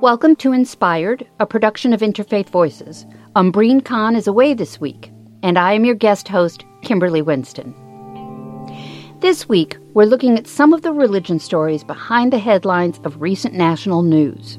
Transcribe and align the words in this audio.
Welcome 0.00 0.36
to 0.36 0.52
Inspired, 0.52 1.26
a 1.40 1.46
production 1.46 1.92
of 1.92 2.02
Interfaith 2.02 2.50
Voices. 2.50 3.04
Umbreen 3.34 3.84
Khan 3.84 4.14
is 4.14 4.28
away 4.28 4.54
this 4.54 4.80
week, 4.80 5.10
and 5.42 5.58
I 5.58 5.72
am 5.72 5.84
your 5.84 5.96
guest 5.96 6.28
host, 6.28 6.64
Kimberly 6.82 7.20
Winston. 7.20 7.74
This 9.18 9.48
week, 9.48 9.76
we're 9.94 10.04
looking 10.04 10.38
at 10.38 10.46
some 10.46 10.72
of 10.72 10.82
the 10.82 10.92
religion 10.92 11.40
stories 11.40 11.82
behind 11.82 12.32
the 12.32 12.38
headlines 12.38 13.00
of 13.02 13.20
recent 13.20 13.54
national 13.54 14.02
news. 14.02 14.56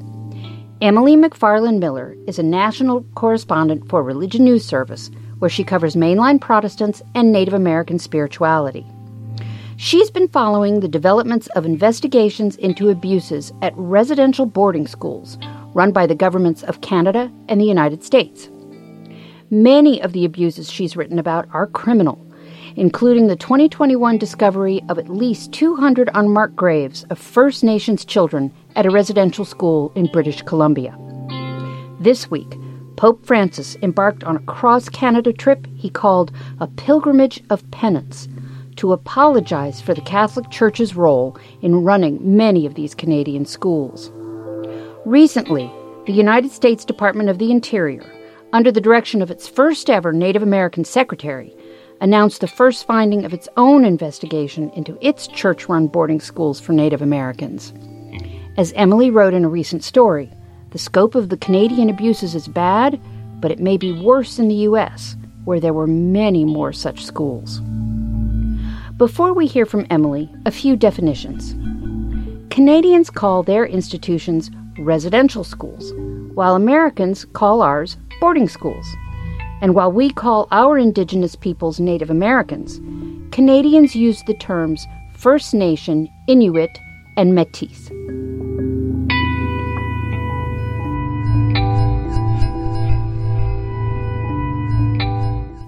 Emily 0.82 1.16
McFarland 1.16 1.78
Miller 1.78 2.14
is 2.26 2.38
a 2.38 2.42
national 2.42 3.02
correspondent 3.14 3.88
for 3.88 4.02
Religion 4.02 4.44
News 4.44 4.66
Service, 4.66 5.10
where 5.38 5.48
she 5.48 5.64
covers 5.64 5.96
mainline 5.96 6.38
Protestants 6.38 7.00
and 7.14 7.32
Native 7.32 7.54
American 7.54 7.98
spirituality. 7.98 8.86
She's 9.82 10.10
been 10.10 10.28
following 10.28 10.80
the 10.80 10.88
developments 10.88 11.46
of 11.56 11.64
investigations 11.64 12.54
into 12.56 12.90
abuses 12.90 13.50
at 13.62 13.72
residential 13.78 14.44
boarding 14.44 14.86
schools 14.86 15.38
run 15.72 15.90
by 15.90 16.06
the 16.06 16.14
governments 16.14 16.62
of 16.62 16.82
Canada 16.82 17.32
and 17.48 17.58
the 17.58 17.64
United 17.64 18.04
States. 18.04 18.50
Many 19.48 20.02
of 20.02 20.12
the 20.12 20.26
abuses 20.26 20.70
she's 20.70 20.98
written 20.98 21.18
about 21.18 21.48
are 21.54 21.66
criminal, 21.66 22.22
including 22.76 23.26
the 23.26 23.36
2021 23.36 24.18
discovery 24.18 24.82
of 24.90 24.98
at 24.98 25.08
least 25.08 25.50
200 25.54 26.10
unmarked 26.12 26.56
graves 26.56 27.04
of 27.04 27.18
First 27.18 27.64
Nations 27.64 28.04
children 28.04 28.52
at 28.76 28.84
a 28.84 28.90
residential 28.90 29.46
school 29.46 29.92
in 29.94 30.12
British 30.12 30.42
Columbia. 30.42 30.94
This 31.98 32.30
week, 32.30 32.54
Pope 32.96 33.24
Francis 33.24 33.78
embarked 33.80 34.24
on 34.24 34.36
a 34.36 34.40
cross 34.40 34.90
Canada 34.90 35.32
trip 35.32 35.66
he 35.74 35.88
called 35.88 36.32
a 36.60 36.66
pilgrimage 36.66 37.42
of 37.48 37.68
penance 37.70 38.28
to 38.80 38.94
apologize 38.94 39.78
for 39.78 39.92
the 39.92 40.00
Catholic 40.00 40.48
Church's 40.48 40.96
role 40.96 41.36
in 41.60 41.84
running 41.84 42.18
many 42.34 42.64
of 42.64 42.76
these 42.76 42.94
Canadian 42.94 43.44
schools. 43.44 44.10
Recently, 45.04 45.70
the 46.06 46.14
United 46.14 46.50
States 46.50 46.82
Department 46.82 47.28
of 47.28 47.38
the 47.38 47.50
Interior, 47.50 48.02
under 48.54 48.72
the 48.72 48.80
direction 48.80 49.20
of 49.20 49.30
its 49.30 49.46
first 49.46 49.90
ever 49.90 50.14
Native 50.14 50.42
American 50.42 50.86
secretary, 50.86 51.54
announced 52.00 52.40
the 52.40 52.48
first 52.48 52.86
finding 52.86 53.26
of 53.26 53.34
its 53.34 53.50
own 53.58 53.84
investigation 53.84 54.70
into 54.70 54.96
its 55.02 55.26
church 55.28 55.68
run 55.68 55.86
boarding 55.86 56.18
schools 56.18 56.58
for 56.58 56.72
Native 56.72 57.02
Americans. 57.02 57.74
As 58.56 58.72
Emily 58.76 59.10
wrote 59.10 59.34
in 59.34 59.44
a 59.44 59.48
recent 59.50 59.84
story, 59.84 60.32
the 60.70 60.78
scope 60.78 61.14
of 61.14 61.28
the 61.28 61.36
Canadian 61.36 61.90
abuses 61.90 62.34
is 62.34 62.48
bad, 62.48 62.98
but 63.42 63.50
it 63.50 63.60
may 63.60 63.76
be 63.76 63.92
worse 63.92 64.38
in 64.38 64.48
the 64.48 64.62
U.S., 64.70 65.16
where 65.44 65.60
there 65.60 65.74
were 65.74 65.86
many 65.86 66.46
more 66.46 66.72
such 66.72 67.04
schools. 67.04 67.60
Before 69.00 69.32
we 69.32 69.46
hear 69.46 69.64
from 69.64 69.86
Emily, 69.88 70.30
a 70.44 70.50
few 70.50 70.76
definitions. 70.76 71.54
Canadians 72.50 73.08
call 73.08 73.42
their 73.42 73.64
institutions 73.64 74.50
residential 74.78 75.42
schools, 75.42 75.94
while 76.34 76.54
Americans 76.54 77.24
call 77.24 77.62
ours 77.62 77.96
boarding 78.20 78.46
schools. 78.46 78.86
And 79.62 79.74
while 79.74 79.90
we 79.90 80.10
call 80.10 80.48
our 80.50 80.76
Indigenous 80.76 81.34
peoples 81.34 81.80
Native 81.80 82.10
Americans, 82.10 82.78
Canadians 83.32 83.96
use 83.96 84.22
the 84.24 84.34
terms 84.34 84.86
First 85.14 85.54
Nation, 85.54 86.06
Inuit, 86.28 86.78
and 87.16 87.34
Metis. 87.34 87.88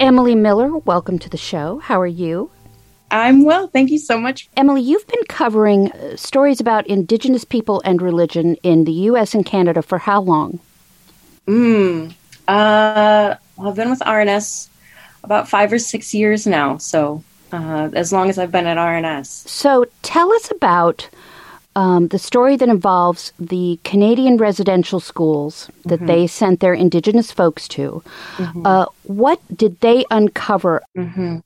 Emily 0.00 0.34
Miller, 0.34 0.76
welcome 0.76 1.18
to 1.18 1.30
the 1.30 1.38
show. 1.38 1.78
How 1.78 1.98
are 1.98 2.06
you? 2.06 2.51
I'm 3.12 3.44
well. 3.44 3.68
Thank 3.68 3.90
you 3.90 3.98
so 3.98 4.18
much. 4.18 4.48
Emily, 4.56 4.80
you've 4.80 5.06
been 5.06 5.24
covering 5.28 5.92
uh, 5.92 6.16
stories 6.16 6.60
about 6.60 6.86
Indigenous 6.86 7.44
people 7.44 7.82
and 7.84 8.00
religion 8.00 8.56
in 8.62 8.84
the 8.84 8.92
U.S. 8.92 9.34
and 9.34 9.44
Canada 9.44 9.82
for 9.82 9.98
how 9.98 10.20
long? 10.22 10.58
Mm, 11.46 12.12
uh, 12.48 13.34
well, 13.56 13.68
I've 13.68 13.76
been 13.76 13.90
with 13.90 14.00
RNS 14.00 14.68
about 15.22 15.48
five 15.48 15.72
or 15.72 15.78
six 15.78 16.14
years 16.14 16.46
now, 16.46 16.78
so 16.78 17.22
uh, 17.52 17.90
as 17.92 18.12
long 18.12 18.30
as 18.30 18.38
I've 18.38 18.50
been 18.50 18.66
at 18.66 18.78
RNS. 18.78 19.26
So 19.26 19.86
tell 20.02 20.32
us 20.32 20.50
about 20.50 21.08
um, 21.74 22.08
the 22.08 22.18
story 22.18 22.56
that 22.56 22.68
involves 22.68 23.32
the 23.38 23.78
Canadian 23.84 24.36
residential 24.36 25.00
schools 25.00 25.70
that 25.84 25.96
mm-hmm. 25.96 26.06
they 26.06 26.26
sent 26.26 26.60
their 26.60 26.74
Indigenous 26.74 27.30
folks 27.30 27.66
to. 27.68 28.02
Mm-hmm. 28.36 28.66
Uh, 28.66 28.86
what 29.04 29.40
did 29.54 29.80
they 29.80 30.04
uncover? 30.10 30.82
Mm-hmm. 30.96 31.38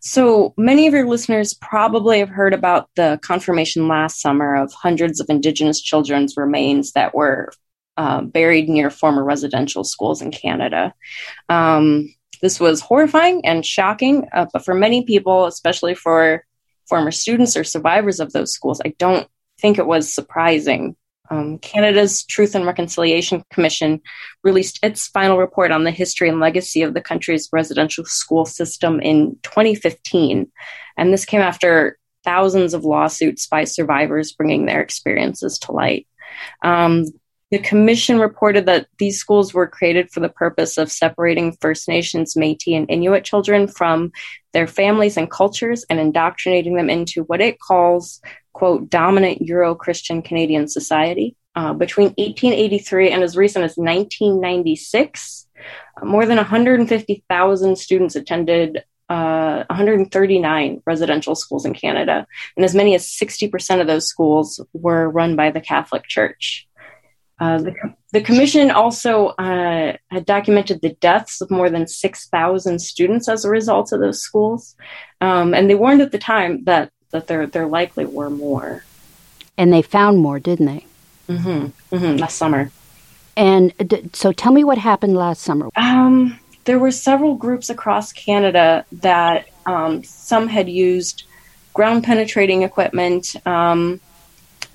So 0.00 0.54
many 0.56 0.86
of 0.86 0.94
your 0.94 1.08
listeners 1.08 1.54
probably 1.54 2.20
have 2.20 2.28
heard 2.28 2.54
about 2.54 2.88
the 2.94 3.18
confirmation 3.22 3.88
last 3.88 4.20
summer 4.20 4.54
of 4.54 4.72
hundreds 4.72 5.20
of 5.20 5.28
Indigenous 5.28 5.80
children's 5.80 6.36
remains 6.36 6.92
that 6.92 7.14
were 7.14 7.52
uh, 7.96 8.20
buried 8.20 8.68
near 8.68 8.90
former 8.90 9.24
residential 9.24 9.82
schools 9.82 10.22
in 10.22 10.30
Canada. 10.30 10.94
Um, 11.48 12.14
this 12.42 12.60
was 12.60 12.80
horrifying 12.80 13.44
and 13.46 13.64
shocking, 13.64 14.28
uh, 14.32 14.46
but 14.52 14.64
for 14.64 14.74
many 14.74 15.04
people, 15.04 15.46
especially 15.46 15.94
for 15.94 16.44
former 16.88 17.10
students 17.10 17.56
or 17.56 17.64
survivors 17.64 18.20
of 18.20 18.32
those 18.32 18.52
schools, 18.52 18.80
I 18.84 18.94
don't 18.98 19.26
think 19.58 19.78
it 19.78 19.86
was 19.86 20.12
surprising 20.12 20.96
um, 21.30 21.58
Canada's 21.58 22.24
Truth 22.24 22.54
and 22.54 22.66
Reconciliation 22.66 23.44
Commission 23.50 24.00
released 24.44 24.78
its 24.82 25.08
final 25.08 25.38
report 25.38 25.70
on 25.70 25.84
the 25.84 25.90
history 25.90 26.28
and 26.28 26.40
legacy 26.40 26.82
of 26.82 26.94
the 26.94 27.00
country's 27.00 27.48
residential 27.52 28.04
school 28.04 28.44
system 28.44 29.00
in 29.00 29.38
2015. 29.42 30.50
And 30.96 31.12
this 31.12 31.24
came 31.24 31.40
after 31.40 31.98
thousands 32.24 32.74
of 32.74 32.84
lawsuits 32.84 33.46
by 33.46 33.64
survivors 33.64 34.32
bringing 34.32 34.66
their 34.66 34.80
experiences 34.80 35.58
to 35.60 35.72
light. 35.72 36.06
Um, 36.62 37.06
the 37.50 37.58
commission 37.58 38.18
reported 38.18 38.66
that 38.66 38.86
these 38.98 39.18
schools 39.18 39.54
were 39.54 39.68
created 39.68 40.10
for 40.10 40.20
the 40.20 40.28
purpose 40.28 40.78
of 40.78 40.90
separating 40.90 41.56
First 41.60 41.88
Nations, 41.88 42.36
Metis, 42.36 42.74
and 42.74 42.90
Inuit 42.90 43.24
children 43.24 43.68
from 43.68 44.10
their 44.52 44.66
families 44.66 45.16
and 45.16 45.30
cultures 45.30 45.84
and 45.88 46.00
indoctrinating 46.00 46.76
them 46.76 46.90
into 46.90 47.22
what 47.24 47.40
it 47.40 47.60
calls 47.60 48.20
quote, 48.56 48.88
dominant 48.88 49.42
Euro 49.42 49.74
Christian 49.74 50.22
Canadian 50.22 50.66
society. 50.66 51.36
Uh, 51.54 51.72
between 51.72 52.08
1883 52.18 53.10
and 53.10 53.22
as 53.22 53.36
recent 53.36 53.64
as 53.64 53.76
1996, 53.76 55.46
uh, 56.00 56.04
more 56.04 56.26
than 56.26 56.36
150,000 56.36 57.76
students 57.76 58.16
attended 58.16 58.82
uh, 59.08 59.64
139 59.68 60.82
residential 60.86 61.34
schools 61.34 61.64
in 61.64 61.72
Canada, 61.72 62.26
and 62.56 62.64
as 62.64 62.74
many 62.74 62.94
as 62.94 63.06
60% 63.06 63.80
of 63.80 63.86
those 63.86 64.06
schools 64.06 64.60
were 64.72 65.08
run 65.08 65.36
by 65.36 65.50
the 65.50 65.60
Catholic 65.60 66.06
Church. 66.06 66.66
Uh, 67.38 67.58
the, 67.58 67.74
the, 68.12 68.20
commission 68.22 68.70
also 68.70 69.26
uh, 69.28 69.94
had 70.10 70.24
documented 70.24 70.80
the 70.80 70.94
deaths 71.00 71.42
of 71.42 71.50
more 71.50 71.68
than 71.68 71.86
6,000 71.86 72.78
students 72.78 73.28
as 73.28 73.44
a 73.44 73.50
result 73.50 73.92
of 73.92 74.00
those 74.00 74.22
schools. 74.22 74.74
Um, 75.20 75.52
and 75.52 75.68
they 75.68 75.74
warned 75.74 76.00
at 76.00 76.12
the 76.12 76.18
time 76.18 76.64
that 76.64 76.90
that 77.10 77.26
there 77.26 77.46
there 77.46 77.66
likely 77.66 78.04
were 78.04 78.30
more. 78.30 78.84
And 79.56 79.72
they 79.72 79.82
found 79.82 80.18
more, 80.18 80.38
didn't 80.38 80.66
they? 80.66 80.86
Mm-hmm. 81.28 81.94
mm-hmm. 81.96 82.16
Last 82.16 82.36
summer. 82.36 82.70
And 83.36 83.76
d- 83.78 84.10
so, 84.12 84.32
tell 84.32 84.52
me 84.52 84.64
what 84.64 84.78
happened 84.78 85.14
last 85.14 85.42
summer. 85.42 85.68
Um, 85.76 86.38
there 86.64 86.78
were 86.78 86.90
several 86.90 87.34
groups 87.34 87.70
across 87.70 88.12
Canada 88.12 88.84
that 88.92 89.48
um, 89.66 90.02
some 90.04 90.48
had 90.48 90.68
used 90.68 91.24
ground 91.74 92.04
penetrating 92.04 92.62
equipment, 92.62 93.36
um, 93.46 94.00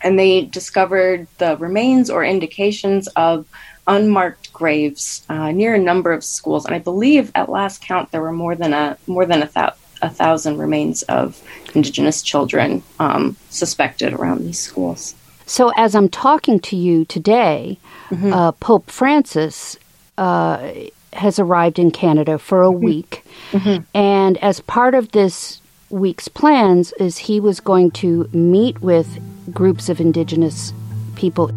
and 0.03 0.17
they 0.17 0.45
discovered 0.45 1.27
the 1.37 1.57
remains 1.57 2.09
or 2.09 2.23
indications 2.23 3.07
of 3.09 3.47
unmarked 3.87 4.53
graves 4.53 5.25
uh, 5.29 5.51
near 5.51 5.75
a 5.75 5.79
number 5.79 6.11
of 6.11 6.23
schools. 6.23 6.65
And 6.65 6.75
I 6.75 6.79
believe, 6.79 7.31
at 7.35 7.49
last 7.49 7.81
count, 7.81 8.11
there 8.11 8.21
were 8.21 8.31
more 8.31 8.55
than 8.55 8.73
a 8.73 8.97
more 9.07 9.25
than 9.25 9.41
a 9.41 9.47
thousand 9.47 9.77
a 10.01 10.09
thousand 10.09 10.57
remains 10.57 11.03
of 11.03 11.41
Indigenous 11.75 12.21
children 12.21 12.83
um, 12.99 13.35
suspected 13.49 14.13
around 14.13 14.43
these 14.43 14.59
schools. 14.59 15.15
So, 15.45 15.69
as 15.75 15.95
I'm 15.95 16.09
talking 16.09 16.59
to 16.61 16.75
you 16.75 17.05
today, 17.05 17.77
mm-hmm. 18.09 18.33
uh, 18.33 18.51
Pope 18.53 18.89
Francis 18.89 19.77
uh, 20.17 20.71
has 21.13 21.39
arrived 21.39 21.77
in 21.77 21.91
Canada 21.91 22.37
for 22.37 22.63
a 22.63 22.67
mm-hmm. 22.67 22.85
week, 22.85 23.23
mm-hmm. 23.51 23.83
and 23.95 24.37
as 24.37 24.61
part 24.61 24.95
of 24.95 25.11
this 25.11 25.60
week's 25.91 26.27
plans, 26.27 26.93
is 26.93 27.17
he 27.17 27.39
was 27.39 27.59
going 27.59 27.91
to 27.91 28.29
meet 28.33 28.81
with 28.81 29.19
groups 29.53 29.89
of 29.89 29.99
Indigenous 29.99 30.73
people 31.15 31.51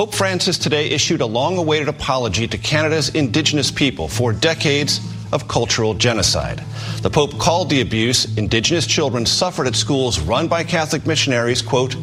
Pope 0.00 0.14
Francis 0.14 0.56
today 0.56 0.88
issued 0.88 1.20
a 1.20 1.26
long 1.26 1.58
awaited 1.58 1.86
apology 1.86 2.48
to 2.48 2.56
Canada's 2.56 3.10
Indigenous 3.10 3.70
people 3.70 4.08
for 4.08 4.32
decades 4.32 4.98
of 5.30 5.46
cultural 5.46 5.92
genocide. 5.92 6.64
The 7.02 7.10
Pope 7.10 7.38
called 7.38 7.68
the 7.68 7.82
abuse 7.82 8.24
Indigenous 8.38 8.86
children 8.86 9.26
suffered 9.26 9.66
at 9.66 9.76
schools 9.76 10.18
run 10.18 10.48
by 10.48 10.64
Catholic 10.64 11.06
missionaries, 11.06 11.60
quote, 11.60 11.96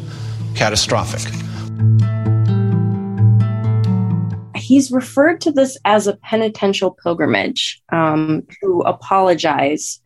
catastrophic. 0.54 1.47
He's 4.68 4.90
referred 4.90 5.40
to 5.40 5.50
this 5.50 5.78
as 5.86 6.06
a 6.06 6.16
penitential 6.18 6.90
pilgrimage 6.90 7.80
um, 7.90 8.46
to 8.60 8.82
apologize 8.84 10.02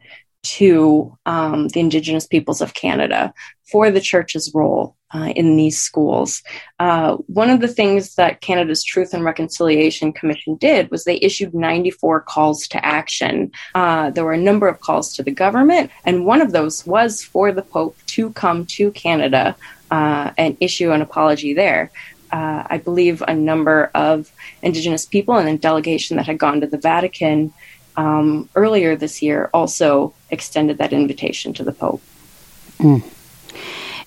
to 0.61 1.19
um, 1.27 1.67
the 1.67 1.81
Indigenous 1.81 2.29
peoples 2.29 2.61
of 2.61 2.73
Canada 2.73 3.35
for 3.73 3.91
the 3.91 4.01
church's 4.01 4.53
role 4.55 4.95
uh, 5.13 5.33
in 5.35 5.57
these 5.57 5.83
schools. 5.83 6.45
Uh, 6.79 7.17
one 7.27 7.51
of 7.51 7.61
the 7.61 7.67
things 7.67 8.15
that 8.15 8.41
Canada's 8.41 8.85
Truth 8.85 9.13
and 9.13 9.25
Reconciliation 9.25 10.13
Commission 10.13 10.55
did 10.55 10.93
was 10.93 11.03
they 11.03 11.19
issued 11.21 11.55
94 11.55 12.21
calls 12.21 12.69
to 12.69 12.87
action. 12.87 13.51
Uh, 13.75 14.11
there 14.11 14.25
were 14.25 14.33
a 14.33 14.39
number 14.39 14.69
of 14.69 14.79
calls 14.79 15.13
to 15.15 15.25
the 15.25 15.33
government, 15.33 15.91
and 16.05 16.25
one 16.25 16.41
of 16.41 16.53
those 16.53 16.87
was 16.87 17.21
for 17.21 17.51
the 17.51 17.63
Pope 17.63 17.97
to 18.07 18.31
come 18.35 18.65
to 18.67 18.93
Canada 18.93 19.57
uh, 19.91 20.31
and 20.39 20.57
issue 20.61 20.93
an 20.93 21.03
apology 21.03 21.53
there. 21.53 21.91
Uh, 22.33 22.65
I 22.67 22.79
believe 22.79 23.23
a 23.29 23.35
number 23.35 23.91
of 23.95 24.33
Indigenous 24.63 25.05
people 25.05 25.37
and 25.37 25.49
a 25.49 25.59
delegation 25.59 26.17
that 26.17 26.27
had 26.27 26.39
gone 26.39 26.63
to 26.63 26.67
the 26.67 26.79
Vatican 26.79 27.53
um, 27.97 28.49
earlier 28.55 28.97
this 28.97 29.21
year 29.21 29.51
also 29.53 30.15
extended 30.31 30.79
that 30.79 30.93
invitation 30.93 31.53
to 31.55 31.65
the 31.65 31.73
Pope. 31.73 32.03
Mm. 32.79 33.03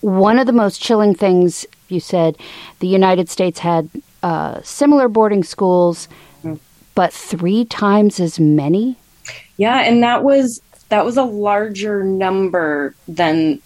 One 0.01 0.39
of 0.39 0.47
the 0.47 0.53
most 0.53 0.81
chilling 0.81 1.13
things 1.13 1.65
you 1.87 1.99
said 1.99 2.37
the 2.79 2.87
United 2.87 3.29
States 3.29 3.59
had 3.59 3.89
uh, 4.23 4.61
similar 4.63 5.07
boarding 5.07 5.43
schools, 5.43 6.07
mm. 6.43 6.59
but 6.95 7.13
three 7.13 7.65
times 7.65 8.19
as 8.19 8.39
many. 8.39 8.97
Yeah, 9.57 9.81
and 9.81 10.03
that 10.03 10.23
was 10.23 10.61
that 10.89 11.05
was 11.05 11.17
a 11.17 11.23
larger 11.23 12.03
number 12.03 12.95
than 13.07 13.61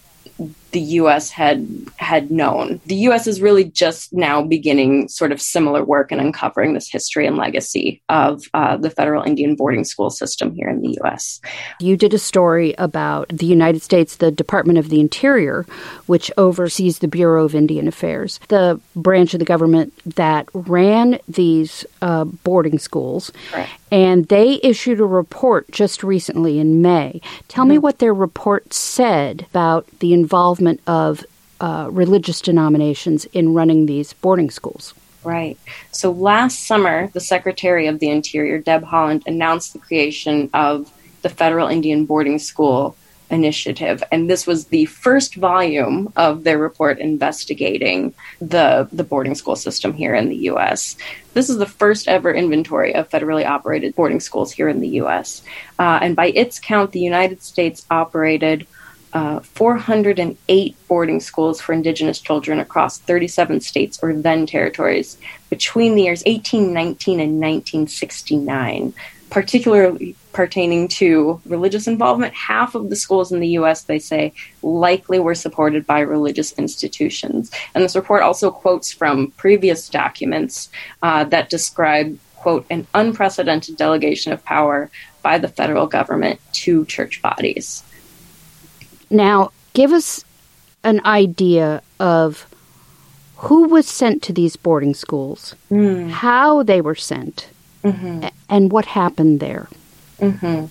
the 0.72 0.80
U.S. 0.80 1.30
had 1.30 1.66
had 1.96 2.30
known. 2.30 2.80
The 2.86 2.94
U.S. 2.96 3.26
is 3.26 3.40
really 3.40 3.64
just 3.64 4.12
now 4.12 4.42
beginning 4.42 5.08
sort 5.08 5.32
of 5.32 5.40
similar 5.40 5.84
work 5.84 6.12
and 6.12 6.20
uncovering 6.20 6.74
this 6.74 6.88
history 6.88 7.26
and 7.26 7.36
legacy 7.36 8.02
of 8.08 8.42
uh, 8.54 8.76
the 8.76 8.90
federal 8.90 9.22
Indian 9.22 9.56
boarding 9.56 9.84
school 9.84 10.10
system 10.10 10.54
here 10.54 10.68
in 10.68 10.80
the 10.80 10.96
U.S. 11.02 11.40
You 11.80 11.96
did 11.96 12.14
a 12.14 12.18
story 12.18 12.74
about 12.78 13.28
the 13.28 13.46
United 13.46 13.82
States, 13.82 14.16
the 14.16 14.30
Department 14.30 14.78
of 14.78 14.88
the 14.88 15.00
Interior, 15.00 15.66
which 16.06 16.30
oversees 16.36 16.98
the 16.98 17.08
Bureau 17.08 17.44
of 17.44 17.54
Indian 17.54 17.88
Affairs, 17.88 18.38
the 18.48 18.80
branch 18.94 19.34
of 19.34 19.40
the 19.40 19.44
government 19.44 19.92
that 20.16 20.48
ran 20.52 21.18
these 21.28 21.84
uh, 22.02 22.24
boarding 22.24 22.78
schools. 22.78 23.32
And 23.92 24.26
they 24.28 24.60
issued 24.62 25.00
a 25.00 25.04
report 25.04 25.70
just 25.72 26.04
recently 26.04 26.58
in 26.60 26.80
May. 26.80 27.20
Tell 27.48 27.64
mm-hmm. 27.64 27.70
me 27.72 27.78
what 27.78 27.98
their 27.98 28.14
report 28.14 28.72
said 28.72 29.46
about 29.50 29.86
the 29.98 30.12
involvement 30.12 30.59
involvement 30.60 30.80
of 30.86 31.24
uh, 31.60 31.88
religious 31.90 32.40
denominations 32.40 33.26
in 33.32 33.54
running 33.54 33.86
these 33.86 34.12
boarding 34.14 34.50
schools. 34.50 34.94
Right. 35.22 35.58
So 35.90 36.10
last 36.10 36.66
summer, 36.66 37.08
the 37.08 37.20
Secretary 37.20 37.86
of 37.86 37.98
the 37.98 38.08
Interior, 38.08 38.58
Deb 38.58 38.84
Haaland, 38.84 39.26
announced 39.26 39.72
the 39.72 39.78
creation 39.78 40.48
of 40.54 40.90
the 41.22 41.28
Federal 41.28 41.68
Indian 41.68 42.06
Boarding 42.06 42.38
School 42.38 42.96
Initiative. 43.28 44.02
And 44.10 44.28
this 44.28 44.46
was 44.46 44.64
the 44.64 44.86
first 44.86 45.36
volume 45.36 46.10
of 46.16 46.42
their 46.42 46.58
report 46.58 46.98
investigating 46.98 48.14
the, 48.40 48.88
the 48.90 49.04
boarding 49.04 49.34
school 49.34 49.56
system 49.56 49.92
here 49.92 50.14
in 50.14 50.30
the 50.30 50.48
U.S. 50.52 50.96
This 51.34 51.50
is 51.50 51.58
the 51.58 51.66
first 51.66 52.08
ever 52.08 52.32
inventory 52.32 52.94
of 52.94 53.10
federally 53.10 53.46
operated 53.46 53.94
boarding 53.94 54.20
schools 54.20 54.50
here 54.50 54.68
in 54.68 54.80
the 54.80 54.96
U.S. 55.02 55.42
Uh, 55.78 56.00
and 56.02 56.16
by 56.16 56.28
its 56.28 56.58
count, 56.58 56.92
the 56.92 57.00
United 57.00 57.42
States 57.42 57.86
operated 57.90 58.66
uh, 59.12 59.40
408 59.40 60.76
boarding 60.88 61.20
schools 61.20 61.60
for 61.60 61.72
Indigenous 61.72 62.20
children 62.20 62.60
across 62.60 62.98
37 62.98 63.60
states 63.60 63.98
or 64.02 64.12
then 64.12 64.46
territories 64.46 65.18
between 65.48 65.94
the 65.94 66.02
years 66.02 66.22
1819 66.26 67.20
and 67.20 67.40
1969, 67.40 68.94
particularly 69.30 70.14
pertaining 70.32 70.86
to 70.86 71.40
religious 71.44 71.86
involvement. 71.86 72.34
Half 72.34 72.74
of 72.74 72.88
the 72.88 72.96
schools 72.96 73.32
in 73.32 73.40
the 73.40 73.48
U.S., 73.48 73.82
they 73.82 73.98
say, 73.98 74.32
likely 74.62 75.18
were 75.18 75.34
supported 75.34 75.86
by 75.86 76.00
religious 76.00 76.52
institutions. 76.52 77.50
And 77.74 77.82
this 77.82 77.96
report 77.96 78.22
also 78.22 78.50
quotes 78.50 78.92
from 78.92 79.32
previous 79.32 79.88
documents 79.88 80.70
uh, 81.02 81.24
that 81.24 81.50
describe, 81.50 82.18
quote, 82.36 82.64
an 82.70 82.86
unprecedented 82.94 83.76
delegation 83.76 84.32
of 84.32 84.44
power 84.44 84.90
by 85.22 85.38
the 85.38 85.48
federal 85.48 85.86
government 85.86 86.40
to 86.52 86.86
church 86.86 87.20
bodies. 87.20 87.82
Now, 89.10 89.50
give 89.72 89.92
us 89.92 90.24
an 90.84 91.04
idea 91.04 91.82
of 91.98 92.46
who 93.36 93.68
was 93.68 93.88
sent 93.88 94.22
to 94.24 94.32
these 94.32 94.56
boarding 94.56 94.94
schools, 94.94 95.54
mm. 95.70 96.10
how 96.10 96.62
they 96.62 96.80
were 96.80 96.94
sent, 96.94 97.48
mm-hmm. 97.82 98.28
and 98.48 98.70
what 98.70 98.84
happened 98.84 99.40
there. 99.40 99.68
Mm-hmm. 100.18 100.66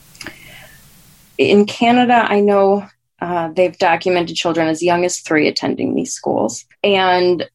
In 1.38 1.66
Canada, 1.66 2.26
I 2.28 2.42
know 2.42 2.88
uh, 3.22 3.50
they've 3.50 3.78
documented 3.78 4.36
children 4.36 4.68
as 4.68 4.84
young 4.84 5.04
as 5.04 5.20
three 5.20 5.48
attending 5.48 5.96
these 5.96 6.14
schools. 6.14 6.66
And 6.84 7.50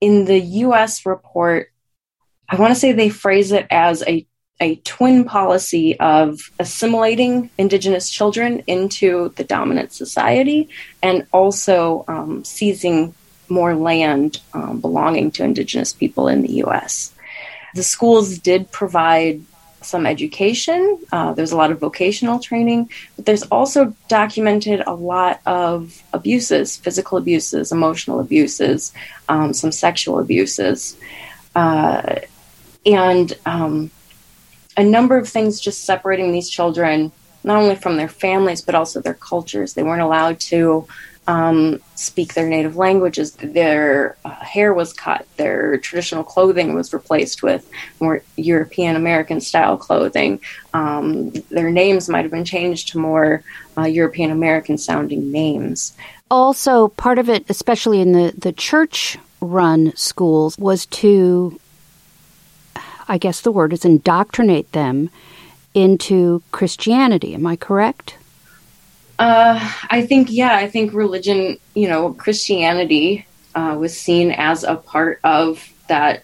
in 0.00 0.24
the 0.24 0.38
US 0.38 1.06
report, 1.06 1.72
I 2.48 2.56
want 2.56 2.72
to 2.72 2.80
say 2.80 2.92
they 2.92 3.10
phrase 3.10 3.52
it 3.52 3.66
as 3.70 4.02
a 4.06 4.26
a 4.60 4.76
twin 4.76 5.24
policy 5.24 5.98
of 6.00 6.50
assimilating 6.58 7.50
Indigenous 7.58 8.10
children 8.10 8.62
into 8.66 9.32
the 9.36 9.44
dominant 9.44 9.92
society 9.92 10.68
and 11.02 11.26
also 11.32 12.04
um, 12.08 12.44
seizing 12.44 13.14
more 13.48 13.74
land 13.74 14.40
um, 14.54 14.80
belonging 14.80 15.30
to 15.32 15.44
Indigenous 15.44 15.92
people 15.92 16.28
in 16.28 16.42
the 16.42 16.54
US. 16.64 17.14
The 17.74 17.82
schools 17.82 18.38
did 18.38 18.70
provide 18.72 19.42
some 19.80 20.06
education, 20.06 20.98
uh, 21.12 21.32
there's 21.34 21.52
a 21.52 21.56
lot 21.56 21.70
of 21.70 21.78
vocational 21.78 22.40
training, 22.40 22.90
but 23.14 23.26
there's 23.26 23.44
also 23.44 23.94
documented 24.08 24.82
a 24.86 24.92
lot 24.92 25.40
of 25.46 26.02
abuses 26.12 26.76
physical 26.76 27.16
abuses, 27.16 27.70
emotional 27.70 28.18
abuses, 28.18 28.92
um, 29.28 29.54
some 29.54 29.70
sexual 29.70 30.18
abuses. 30.18 30.96
Uh, 31.54 32.16
and 32.84 33.34
um, 33.46 33.90
a 34.78 34.84
number 34.84 35.18
of 35.18 35.28
things 35.28 35.60
just 35.60 35.84
separating 35.84 36.32
these 36.32 36.48
children 36.48 37.12
not 37.44 37.60
only 37.60 37.74
from 37.74 37.96
their 37.96 38.08
families 38.08 38.62
but 38.62 38.74
also 38.74 39.00
their 39.00 39.14
cultures. 39.14 39.74
They 39.74 39.82
weren't 39.82 40.02
allowed 40.02 40.40
to 40.52 40.86
um, 41.26 41.82
speak 41.94 42.32
their 42.32 42.48
native 42.48 42.76
languages. 42.76 43.32
Their 43.32 44.16
uh, 44.24 44.30
hair 44.30 44.72
was 44.72 44.94
cut. 44.94 45.26
Their 45.36 45.76
traditional 45.78 46.24
clothing 46.24 46.74
was 46.74 46.94
replaced 46.94 47.42
with 47.42 47.68
more 48.00 48.22
European 48.36 48.96
American 48.96 49.40
style 49.40 49.76
clothing. 49.76 50.40
Um, 50.72 51.30
their 51.50 51.70
names 51.70 52.08
might 52.08 52.22
have 52.22 52.30
been 52.30 52.46
changed 52.46 52.88
to 52.88 52.98
more 52.98 53.42
uh, 53.76 53.82
European 53.82 54.30
American 54.30 54.78
sounding 54.78 55.30
names. 55.30 55.92
Also, 56.30 56.88
part 56.88 57.18
of 57.18 57.28
it, 57.28 57.44
especially 57.48 58.00
in 58.00 58.12
the, 58.12 58.32
the 58.36 58.52
church 58.52 59.18
run 59.40 59.94
schools, 59.96 60.56
was 60.56 60.86
to 60.86 61.60
I 63.08 63.18
guess 63.18 63.40
the 63.40 63.52
word 63.52 63.72
is 63.72 63.84
indoctrinate 63.84 64.72
them 64.72 65.10
into 65.74 66.42
Christianity. 66.52 67.34
Am 67.34 67.46
I 67.46 67.56
correct? 67.56 68.16
Uh, 69.18 69.58
I 69.90 70.06
think, 70.06 70.30
yeah, 70.30 70.54
I 70.54 70.68
think 70.68 70.92
religion, 70.92 71.58
you 71.74 71.88
know, 71.88 72.12
Christianity 72.12 73.26
uh, 73.54 73.76
was 73.78 73.98
seen 73.98 74.30
as 74.30 74.62
a 74.62 74.76
part 74.76 75.20
of 75.24 75.72
that 75.88 76.22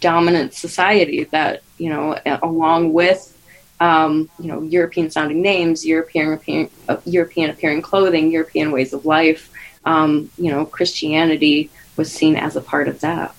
dominant 0.00 0.54
society 0.54 1.24
that, 1.24 1.62
you 1.76 1.90
know, 1.90 2.18
along 2.42 2.92
with, 2.92 3.36
um, 3.78 4.28
you 4.40 4.48
know, 4.48 4.62
European 4.62 5.10
sounding 5.10 5.42
names, 5.42 5.86
European, 5.86 6.26
European, 6.26 6.70
uh, 6.88 6.96
European 7.04 7.50
appearing 7.50 7.82
clothing, 7.82 8.32
European 8.32 8.72
ways 8.72 8.92
of 8.92 9.04
life, 9.04 9.52
um, 9.84 10.30
you 10.38 10.50
know, 10.50 10.66
Christianity 10.66 11.70
was 11.96 12.12
seen 12.12 12.34
as 12.34 12.56
a 12.56 12.60
part 12.60 12.88
of 12.88 13.00
that. 13.00 13.34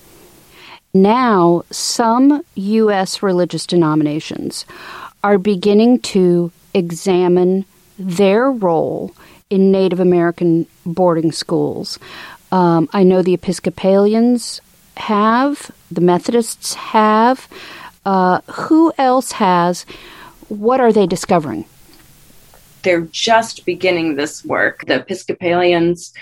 Now, 0.94 1.64
some 1.70 2.44
U.S. 2.56 3.22
religious 3.22 3.68
denominations 3.68 4.66
are 5.24 5.38
beginning 5.38 6.00
to 6.00 6.52
examine 6.74 7.66
their 7.98 8.52
role 8.52 9.14
in 9.50 9.72
Native 9.72 10.00
American 10.00 10.66
boarding 10.86 11.32
schools. 11.32 12.00
Um, 12.52 12.90
I 12.94 13.04
know 13.04 13.22
the 13.22 13.34
Episcopalians 13.34 14.62
have, 14.98 15.72
the 15.92 16.02
Methodists 16.02 16.74
have. 16.74 17.48
Uh, 18.06 18.42
who 18.52 18.92
else 18.98 19.34
has? 19.34 19.84
What 20.48 20.82
are 20.82 20.92
they 20.92 21.06
discovering? 21.06 21.66
They're 22.82 23.02
just 23.12 23.66
beginning 23.66 24.16
this 24.16 24.44
work. 24.46 24.86
The 24.86 24.96
Episcopalians 24.96 26.14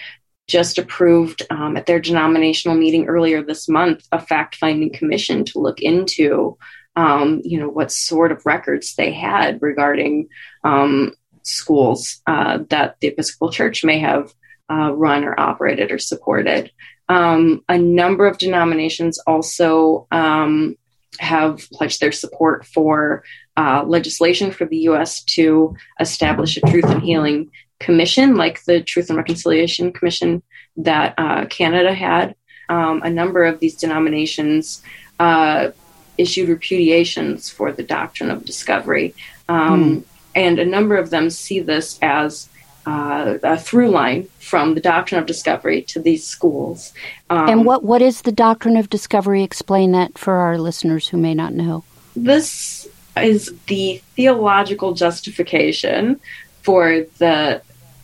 just 0.47 0.77
approved 0.77 1.43
um, 1.49 1.75
at 1.75 1.85
their 1.85 1.99
denominational 1.99 2.77
meeting 2.77 3.05
earlier 3.07 3.43
this 3.43 3.67
month 3.67 4.07
a 4.11 4.19
fact-finding 4.19 4.93
commission 4.93 5.43
to 5.43 5.59
look 5.59 5.81
into, 5.81 6.57
um, 6.95 7.41
you 7.43 7.59
know, 7.59 7.69
what 7.69 7.91
sort 7.91 8.31
of 8.31 8.45
records 8.45 8.95
they 8.95 9.11
had 9.11 9.61
regarding 9.61 10.29
um, 10.63 11.11
schools 11.43 12.21
uh, 12.27 12.59
that 12.69 12.97
the 12.99 13.07
Episcopal 13.07 13.51
Church 13.51 13.83
may 13.83 13.99
have 13.99 14.33
uh, 14.71 14.93
run 14.93 15.23
or 15.23 15.39
operated 15.39 15.91
or 15.91 15.99
supported. 15.99 16.71
Um, 17.09 17.63
a 17.69 17.77
number 17.77 18.27
of 18.27 18.37
denominations 18.37 19.19
also 19.19 20.07
um, 20.11 20.75
have 21.19 21.69
pledged 21.71 21.99
their 22.01 22.11
support 22.11 22.65
for 22.65 23.23
uh, 23.55 23.83
legislation 23.85 24.51
for 24.51 24.65
the 24.65 24.77
U.S. 24.79 25.23
to 25.23 25.75
establish 25.99 26.57
a 26.57 26.61
Truth 26.61 26.85
and 26.85 27.01
Healing 27.01 27.49
Commission, 27.79 28.35
like 28.35 28.63
the 28.63 28.81
Truth 28.81 29.09
and 29.09 29.17
Reconciliation 29.17 29.91
Commission 29.91 30.41
that 30.77 31.13
uh, 31.17 31.45
Canada 31.45 31.93
had. 31.93 32.35
Um, 32.69 33.01
a 33.03 33.09
number 33.09 33.45
of 33.45 33.59
these 33.59 33.75
denominations 33.75 34.81
uh, 35.19 35.69
issued 36.17 36.49
repudiations 36.49 37.51
for 37.51 37.71
the 37.71 37.83
doctrine 37.83 38.29
of 38.29 38.45
discovery. 38.45 39.15
Um, 39.47 40.01
mm. 40.01 40.03
And 40.35 40.59
a 40.59 40.65
number 40.65 40.97
of 40.97 41.09
them 41.09 41.29
see 41.29 41.59
this 41.61 41.97
as 42.01 42.49
uh, 42.85 43.37
a 43.43 43.57
through 43.57 43.89
line 43.89 44.27
from 44.39 44.73
the 44.73 44.81
doctrine 44.81 45.19
of 45.19 45.25
discovery 45.25 45.81
to 45.83 45.99
these 45.99 46.25
schools. 46.25 46.93
Um, 47.29 47.49
and 47.49 47.65
what, 47.65 47.83
what 47.83 48.01
is 48.01 48.21
the 48.21 48.31
doctrine 48.31 48.77
of 48.77 48.89
discovery? 48.89 49.43
Explain 49.43 49.91
that 49.91 50.17
for 50.17 50.35
our 50.35 50.57
listeners 50.57 51.07
who 51.07 51.17
may 51.17 51.33
not 51.33 51.53
know. 51.53 51.83
This 52.15 52.87
is 53.17 53.53
the 53.67 54.01
theological 54.15 54.93
justification 54.93 56.19
for 56.67 57.05
the 57.19 57.61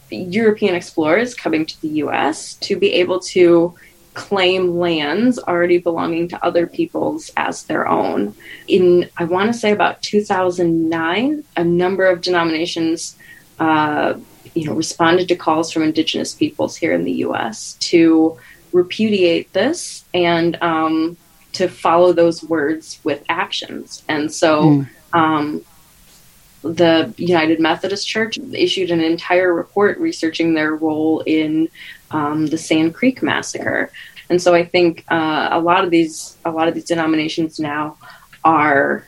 European 0.10 0.74
explorers 0.74 1.36
coming 1.36 1.66
to 1.66 1.82
the 1.82 1.90
US 2.06 2.54
to 2.68 2.78
be 2.78 2.94
able 2.94 3.20
to 3.36 3.76
claim 4.14 4.80
lands 4.80 5.38
already 5.38 5.80
belonging 5.80 6.30
to 6.30 6.46
other 6.46 6.66
peoples 6.66 7.30
as 7.36 7.64
their 7.64 7.86
own. 7.86 8.34
In, 8.70 9.10
I 9.18 9.26
want 9.26 9.52
to 9.52 9.60
say 9.60 9.72
about 9.72 10.02
2009, 10.02 11.44
a 11.58 11.64
number 11.66 12.06
of 12.06 12.22
denominations, 12.22 13.18
uh, 13.60 14.14
you 14.54 14.66
know, 14.66 14.76
responded 14.76 15.28
to 15.28 15.36
calls 15.36 15.70
from 15.70 15.84
indigenous 15.84 16.34
peoples 16.34 16.78
here 16.78 16.94
in 16.94 17.04
the 17.04 17.18
U.S. 17.28 17.74
to 17.92 18.40
repudiate 18.72 19.52
this 19.52 20.06
and 20.14 20.56
um, 20.62 21.18
to 21.52 21.68
follow 21.68 22.14
those 22.14 22.42
words 22.42 23.02
with 23.04 23.26
actions. 23.28 24.04
And 24.08 24.32
so, 24.32 24.64
mm. 24.64 24.88
um, 25.12 25.66
the 26.64 27.14
United 27.18 27.60
Methodist 27.60 28.08
Church 28.08 28.40
issued 28.54 28.90
an 28.92 29.02
entire 29.02 29.54
report 29.54 29.98
researching 30.00 30.54
their 30.54 30.76
role 30.76 31.22
in 31.26 31.70
um, 32.12 32.48
the 32.48 32.58
Sand 32.58 32.96
Creek 32.96 33.22
massacre. 33.22 33.92
And 34.30 34.42
so 34.42 34.54
I 34.56 34.66
think 34.66 35.06
uh, 35.12 35.50
a 35.52 35.60
lot 35.60 35.84
of 35.84 35.92
these 35.92 36.38
a 36.46 36.52
lot 36.52 36.68
of 36.68 36.74
these 36.74 36.86
denominations 36.86 37.60
now 37.60 37.98
are 38.44 39.06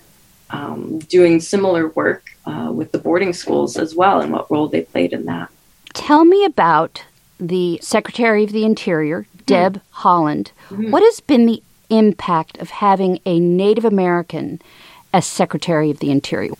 um, 0.49 0.99
doing 0.99 1.39
similar 1.39 1.89
work 1.89 2.25
uh, 2.45 2.71
with 2.71 2.91
the 2.91 2.99
boarding 2.99 3.33
schools 3.33 3.77
as 3.77 3.95
well, 3.95 4.21
and 4.21 4.31
what 4.31 4.51
role 4.51 4.67
they 4.67 4.81
played 4.81 5.13
in 5.13 5.25
that. 5.25 5.49
Tell 5.93 6.25
me 6.25 6.45
about 6.45 7.03
the 7.39 7.79
Secretary 7.81 8.43
of 8.43 8.51
the 8.51 8.65
Interior, 8.65 9.21
mm-hmm. 9.21 9.43
Deb 9.45 9.73
mm-hmm. 9.75 10.07
Haaland. 10.07 10.51
Mm-hmm. 10.69 10.91
What 10.91 11.03
has 11.03 11.19
been 11.21 11.45
the 11.45 11.63
impact 11.89 12.57
of 12.59 12.69
having 12.69 13.19
a 13.25 13.39
Native 13.39 13.85
American 13.85 14.61
as 15.13 15.25
Secretary 15.25 15.89
of 15.89 15.99
the 15.99 16.11
Interior? 16.11 16.51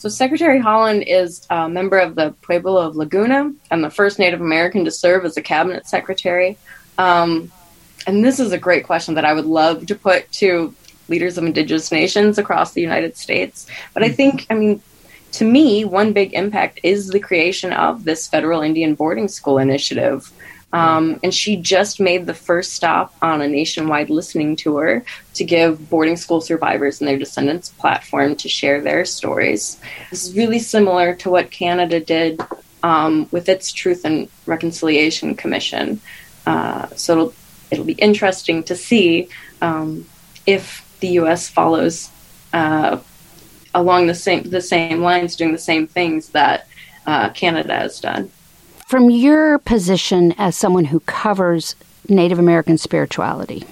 So, 0.00 0.08
Secretary 0.08 0.58
Haaland 0.58 1.04
is 1.06 1.46
a 1.50 1.68
member 1.68 1.98
of 1.98 2.14
the 2.14 2.34
Pueblo 2.40 2.78
of 2.78 2.96
Laguna 2.96 3.52
and 3.70 3.84
the 3.84 3.90
first 3.90 4.18
Native 4.18 4.40
American 4.40 4.86
to 4.86 4.90
serve 4.90 5.26
as 5.26 5.36
a 5.36 5.42
cabinet 5.42 5.86
secretary. 5.86 6.56
Um, 6.96 7.52
and 8.06 8.24
this 8.24 8.40
is 8.40 8.50
a 8.50 8.56
great 8.56 8.84
question 8.84 9.12
that 9.16 9.26
I 9.26 9.34
would 9.34 9.44
love 9.44 9.84
to 9.84 9.94
put 9.94 10.32
to 10.32 10.74
leaders 11.08 11.36
of 11.36 11.44
indigenous 11.44 11.92
nations 11.92 12.38
across 12.38 12.72
the 12.72 12.80
United 12.80 13.18
States. 13.18 13.66
But 13.92 14.02
I 14.02 14.06
mm-hmm. 14.06 14.14
think, 14.14 14.46
I 14.48 14.54
mean, 14.54 14.80
to 15.32 15.44
me, 15.44 15.84
one 15.84 16.14
big 16.14 16.32
impact 16.32 16.80
is 16.82 17.08
the 17.08 17.20
creation 17.20 17.70
of 17.74 18.04
this 18.04 18.26
federal 18.26 18.62
Indian 18.62 18.94
boarding 18.94 19.28
school 19.28 19.58
initiative. 19.58 20.32
Um, 20.72 21.18
and 21.22 21.34
she 21.34 21.56
just 21.56 21.98
made 22.00 22.26
the 22.26 22.34
first 22.34 22.74
stop 22.74 23.14
on 23.20 23.40
a 23.40 23.48
nationwide 23.48 24.08
listening 24.08 24.54
tour 24.54 25.04
to 25.34 25.44
give 25.44 25.90
boarding 25.90 26.16
school 26.16 26.40
survivors 26.40 27.00
and 27.00 27.08
their 27.08 27.18
descendants 27.18 27.70
a 27.70 27.74
platform 27.74 28.36
to 28.36 28.48
share 28.48 28.80
their 28.80 29.04
stories. 29.04 29.80
This 30.10 30.24
is 30.26 30.36
really 30.36 30.60
similar 30.60 31.14
to 31.16 31.30
what 31.30 31.50
Canada 31.50 31.98
did 31.98 32.40
um, 32.82 33.28
with 33.30 33.48
its 33.48 33.72
Truth 33.72 34.04
and 34.04 34.28
Reconciliation 34.46 35.34
Commission. 35.34 36.00
Uh, 36.46 36.86
so 36.94 37.12
it'll, 37.12 37.34
it'll 37.72 37.84
be 37.84 37.92
interesting 37.94 38.62
to 38.64 38.76
see 38.76 39.28
um, 39.60 40.06
if 40.46 40.86
the 41.00 41.08
U.S. 41.08 41.48
follows 41.48 42.10
uh, 42.52 42.98
along 43.74 44.06
the 44.06 44.14
same 44.14 44.44
the 44.44 44.60
same 44.60 45.00
lines, 45.00 45.36
doing 45.36 45.52
the 45.52 45.58
same 45.58 45.86
things 45.86 46.30
that 46.30 46.66
uh, 47.06 47.30
Canada 47.30 47.74
has 47.74 48.00
done. 48.00 48.30
From 48.90 49.08
your 49.08 49.58
position 49.60 50.34
as 50.36 50.56
someone 50.56 50.86
who 50.86 50.98
covers 50.98 51.76
Native 52.08 52.40
American 52.40 52.76
spirituality, 52.76 53.64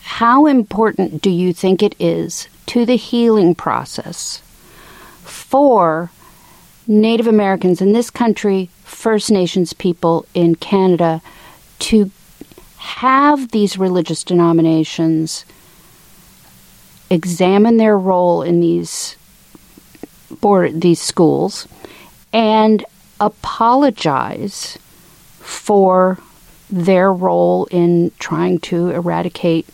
how 0.00 0.46
important 0.46 1.20
do 1.20 1.28
you 1.28 1.52
think 1.52 1.82
it 1.82 1.96
is 1.98 2.46
to 2.66 2.86
the 2.86 2.94
healing 2.94 3.56
process 3.56 4.42
for 5.24 6.12
Native 6.86 7.26
Americans 7.26 7.80
in 7.80 7.94
this 7.94 8.08
country, 8.08 8.70
First 8.84 9.28
Nations 9.32 9.72
people 9.72 10.24
in 10.34 10.54
Canada, 10.54 11.20
to 11.80 12.12
have 12.76 13.50
these 13.50 13.76
religious 13.76 14.22
denominations 14.22 15.44
examine 17.10 17.78
their 17.78 17.98
role 17.98 18.42
in 18.42 18.60
these 18.60 19.16
board 20.40 20.80
these 20.80 21.00
schools 21.00 21.66
and 22.32 22.84
apologize 23.20 24.78
for 25.40 26.18
their 26.70 27.12
role 27.12 27.66
in 27.70 28.10
trying 28.18 28.58
to 28.58 28.90
eradicate 28.90 29.66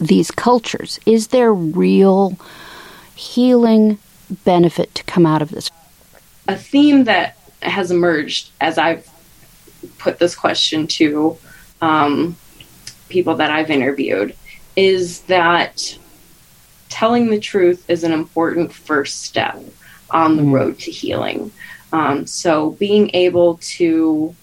these 0.00 0.30
cultures. 0.30 0.98
Is 1.06 1.28
there 1.28 1.52
real 1.52 2.36
healing 3.14 3.98
benefit 4.44 4.94
to 4.94 5.04
come 5.04 5.26
out 5.26 5.42
of 5.42 5.50
this? 5.50 5.70
A 6.48 6.56
theme 6.56 7.04
that 7.04 7.38
has 7.62 7.90
emerged 7.90 8.50
as 8.60 8.78
I've 8.78 9.08
put 9.98 10.18
this 10.18 10.34
question 10.34 10.86
to 10.88 11.38
um, 11.80 12.36
people 13.08 13.36
that 13.36 13.50
I've 13.50 13.70
interviewed 13.70 14.34
is 14.74 15.20
that 15.22 15.98
telling 16.88 17.30
the 17.30 17.38
truth 17.38 17.88
is 17.88 18.04
an 18.04 18.12
important 18.12 18.72
first 18.72 19.22
step 19.22 19.62
on 20.10 20.36
the 20.36 20.42
mm. 20.42 20.52
road 20.52 20.78
to 20.80 20.90
healing. 20.90 21.50
Um, 21.92 22.26
so 22.26 22.70
being 22.70 23.10
able 23.14 23.58
to 23.76 24.34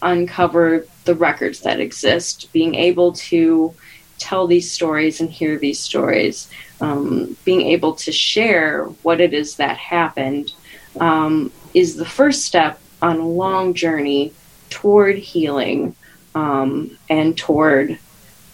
uncover 0.00 0.86
the 1.04 1.14
records 1.14 1.60
that 1.60 1.80
exist, 1.80 2.52
being 2.52 2.74
able 2.76 3.12
to 3.12 3.74
tell 4.18 4.46
these 4.46 4.70
stories 4.70 5.20
and 5.20 5.30
hear 5.30 5.58
these 5.58 5.80
stories, 5.80 6.48
um, 6.80 7.36
being 7.44 7.62
able 7.62 7.94
to 7.94 8.12
share 8.12 8.84
what 9.02 9.20
it 9.20 9.34
is 9.34 9.56
that 9.56 9.76
happened 9.76 10.52
um, 11.00 11.52
is 11.74 11.96
the 11.96 12.04
first 12.04 12.44
step 12.44 12.80
on 13.02 13.18
a 13.18 13.28
long 13.28 13.74
journey 13.74 14.32
toward 14.70 15.16
healing 15.16 15.94
um, 16.34 16.96
and 17.08 17.36
toward 17.36 17.98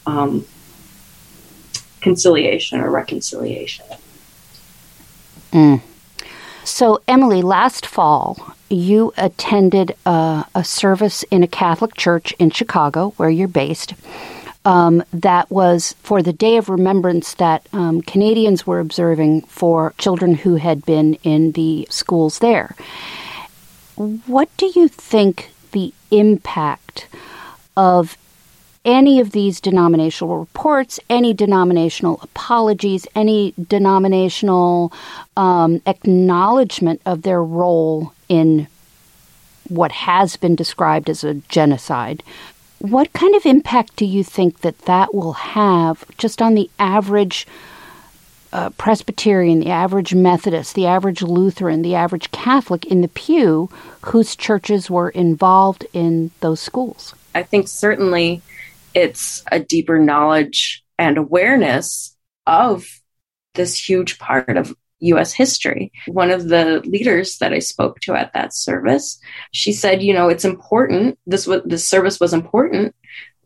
um, 0.07 0.47
conciliation 2.01 2.81
or 2.81 2.91
reconciliation. 2.91 3.87
Mm. 5.53 5.81
So, 6.65 7.03
Emily, 7.07 7.43
last 7.43 7.85
fall, 7.85 8.55
you 8.71 9.13
attended 9.19 9.95
a, 10.07 10.47
a, 10.55 10.65
service 10.65 11.23
in 11.25 11.43
a 11.43 11.47
Catholic 11.47 11.95
church 11.95 12.33
in 12.39 12.51
Chicago, 12.51 13.11
where 13.19 13.29
you're 13.29 13.49
based. 13.49 13.93
Um, 14.65 15.05
that 15.13 15.51
was 15.51 15.95
for 16.03 16.23
the 16.23 16.33
Day 16.33 16.57
of 16.57 16.71
Remembrance 16.71 17.35
that 17.35 17.69
um, 17.75 18.01
Canadians 18.01 18.67
were 18.67 18.81
observing 18.81 19.43
for 19.43 19.93
children 19.99 20.35
who 20.37 20.57
had 20.57 20.87
been 20.87 21.15
in 21.23 21.53
the 21.53 21.87
schools 21.91 22.39
there. 22.39 22.75
What 23.97 24.49
do 24.57 24.73
you 24.75 24.89
think 24.89 25.51
the 25.73 25.93
impact 26.11 27.09
of 27.77 28.17
any 28.85 29.19
of 29.21 29.33
these 29.33 29.61
denominational 29.61 30.39
reports, 30.39 31.01
any 31.09 31.33
denominational 31.33 32.21
apologies, 32.23 33.07
any 33.15 33.55
denominational 33.69 34.93
um, 35.37 35.81
acknowledgement 35.87 37.01
of 37.07 37.23
their 37.23 37.43
role 37.43 38.13
in 38.29 38.67
what 39.69 39.93
has 39.93 40.37
been 40.37 40.55
described 40.55 41.09
as 41.09 41.25
a 41.25 41.35
genocide. 41.35 42.23
What 42.81 43.13
kind 43.15 43.35
of 43.35 43.47
impact 43.47 43.97
do 43.97 44.05
you 44.05 44.23
think 44.23 44.61
that 44.61 44.81
that 44.81 45.15
will 45.15 45.33
have 45.33 46.05
just 46.19 46.43
on 46.43 46.55
the 46.55 46.71
average 46.79 47.47
uh, 48.53 48.71
Presbyterian, 48.71 49.61
the 49.61 49.71
average 49.71 50.15
Methodist, 50.15 50.75
the 50.75 50.87
average 50.87 51.23
Lutheran, 51.23 51.83
the 51.83 51.95
average 51.95 52.31
Catholic 52.31 52.85
in 52.85 53.01
the 53.01 53.09
pew 53.09 53.71
whose 54.03 54.37
churches 54.37 54.91
were 54.91 55.09
involved 55.09 55.87
in 55.93 56.31
those 56.41 56.61
schools? 56.61 57.15
I 57.35 57.43
think 57.43 57.67
certainly 57.67 58.43
it's 58.95 59.45
a 59.51 59.61
deeper 59.61 59.99
knowledge 59.99 60.85
and 60.99 61.19
awareness 61.19 62.17
of 62.47 62.87
this 63.55 63.89
huge 63.89 64.19
part 64.19 64.57
of 64.57 64.75
US 65.01 65.33
history. 65.33 65.93
One 66.07 66.31
of 66.31 66.49
the 66.49 66.81
leaders 66.85 67.39
that 67.39 67.53
I 67.53 67.59
spoke 67.59 68.01
to 68.01 68.15
at 68.15 68.33
that 68.33 68.55
service, 68.55 69.19
she 69.53 69.73
said, 69.73 70.03
you 70.03 70.15
know, 70.15 70.29
it's 70.29 70.45
important. 70.45 71.19
This 71.27 71.47
was 71.47 71.63
this 71.65 71.89
service 71.89 72.21
was 72.21 72.33
important 72.33 72.95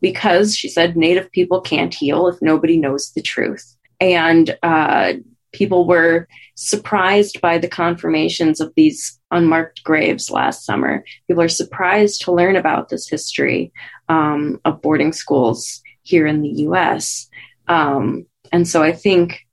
because 0.01 0.55
she 0.55 0.69
said 0.69 0.95
native 0.95 1.31
people 1.31 1.61
can't 1.61 1.93
heal 1.93 2.27
if 2.27 2.41
nobody 2.41 2.77
knows 2.77 3.11
the 3.11 3.21
truth. 3.21 3.75
And 3.99 4.57
uh, 4.63 5.13
people 5.51 5.87
were 5.87 6.27
surprised 6.55 7.41
by 7.41 7.57
the 7.57 7.67
confirmations 7.67 8.59
of 8.59 8.73
these 8.75 9.19
unmarked 9.31 9.83
graves 9.83 10.29
last 10.29 10.65
summer. 10.65 11.03
People 11.27 11.43
are 11.43 11.49
surprised 11.49 12.21
to 12.21 12.31
learn 12.31 12.55
about 12.55 12.89
this 12.89 13.07
history 13.07 13.71
um, 14.09 14.59
of 14.65 14.81
boarding 14.81 15.13
schools 15.13 15.81
here 16.03 16.27
in 16.27 16.41
the 16.41 16.49
US. 16.67 17.29
Um, 17.67 18.25
and 18.51 18.67
so 18.67 18.81
I 18.81 18.91
think 18.91 19.45